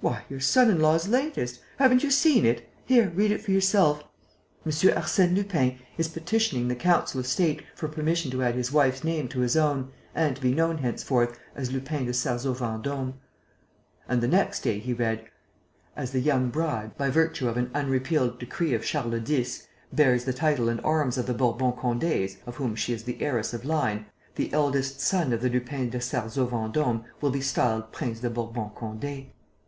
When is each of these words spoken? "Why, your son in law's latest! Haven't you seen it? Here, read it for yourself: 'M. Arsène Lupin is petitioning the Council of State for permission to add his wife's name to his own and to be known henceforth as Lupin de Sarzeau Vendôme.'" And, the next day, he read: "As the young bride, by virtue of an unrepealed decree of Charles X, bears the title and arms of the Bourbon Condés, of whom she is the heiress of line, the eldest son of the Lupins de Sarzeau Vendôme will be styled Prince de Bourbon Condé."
"Why, 0.00 0.24
your 0.28 0.38
son 0.38 0.70
in 0.70 0.78
law's 0.80 1.08
latest! 1.08 1.60
Haven't 1.78 2.04
you 2.04 2.10
seen 2.10 2.44
it? 2.44 2.68
Here, 2.84 3.08
read 3.16 3.32
it 3.32 3.40
for 3.40 3.50
yourself: 3.50 4.04
'M. 4.64 4.70
Arsène 4.70 5.34
Lupin 5.34 5.78
is 5.96 6.08
petitioning 6.08 6.68
the 6.68 6.76
Council 6.76 7.18
of 7.20 7.26
State 7.26 7.62
for 7.74 7.88
permission 7.88 8.30
to 8.30 8.42
add 8.42 8.54
his 8.54 8.70
wife's 8.70 9.02
name 9.02 9.28
to 9.28 9.40
his 9.40 9.56
own 9.56 9.90
and 10.14 10.36
to 10.36 10.42
be 10.42 10.54
known 10.54 10.78
henceforth 10.78 11.40
as 11.56 11.72
Lupin 11.72 12.04
de 12.04 12.12
Sarzeau 12.12 12.54
Vendôme.'" 12.54 13.14
And, 14.06 14.20
the 14.22 14.28
next 14.28 14.60
day, 14.60 14.78
he 14.78 14.92
read: 14.92 15.24
"As 15.96 16.12
the 16.12 16.20
young 16.20 16.50
bride, 16.50 16.96
by 16.98 17.08
virtue 17.10 17.48
of 17.48 17.56
an 17.56 17.70
unrepealed 17.74 18.38
decree 18.38 18.74
of 18.74 18.84
Charles 18.84 19.28
X, 19.28 19.66
bears 19.90 20.24
the 20.24 20.34
title 20.34 20.68
and 20.68 20.82
arms 20.84 21.16
of 21.16 21.26
the 21.26 21.34
Bourbon 21.34 21.72
Condés, 21.72 22.36
of 22.46 22.56
whom 22.56 22.76
she 22.76 22.92
is 22.92 23.04
the 23.04 23.20
heiress 23.22 23.54
of 23.54 23.64
line, 23.64 24.06
the 24.36 24.52
eldest 24.52 25.00
son 25.00 25.32
of 25.32 25.40
the 25.40 25.48
Lupins 25.48 25.90
de 25.90 26.00
Sarzeau 26.00 26.46
Vendôme 26.46 27.04
will 27.22 27.30
be 27.30 27.40
styled 27.40 27.90
Prince 27.90 28.20
de 28.20 28.28
Bourbon 28.30 28.70
Condé." 28.76 29.30